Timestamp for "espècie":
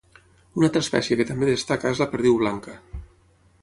0.85-1.19